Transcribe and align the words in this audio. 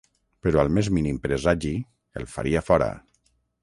Però 0.45 0.61
al 0.61 0.71
més 0.77 0.89
mínim 0.99 1.21
presagi, 1.27 1.75
el 2.23 2.29
faria 2.37 2.67
fora. 2.73 2.93